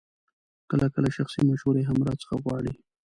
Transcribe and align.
کله 0.69 0.85
کله 0.93 1.09
شخصي 1.17 1.41
مشورې 1.49 1.83
هم 1.89 1.97
راڅخه 2.07 2.35
غواړي. 2.43 2.73